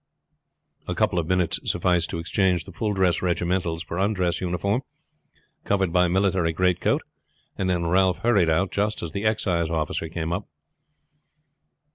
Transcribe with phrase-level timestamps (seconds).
[0.87, 4.81] A couple of minutes sufficed to exchange the full dress regimentals for undress uniform,
[5.63, 7.03] covered by military greatcoat,
[7.55, 10.47] then Ralph hurried out just as the excise officer came up.